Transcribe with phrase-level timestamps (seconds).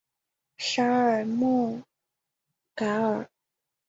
[0.57, 1.79] 沙尔穆
[2.77, 3.29] 瓦尔。